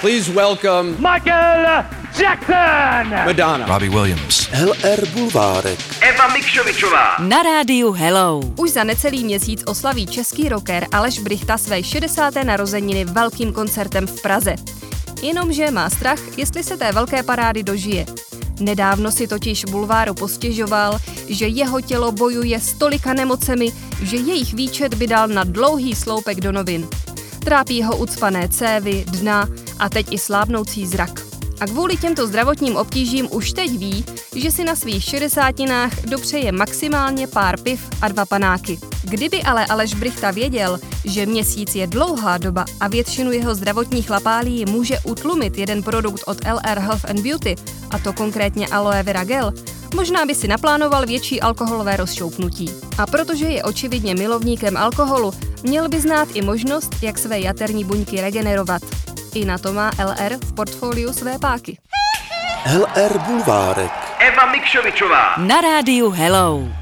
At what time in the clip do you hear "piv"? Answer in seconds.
37.60-37.80